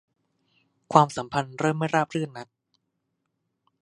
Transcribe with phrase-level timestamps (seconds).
[0.91, 2.47] ความสัมพันธ์เริ่มไม่ราบรื่นนัก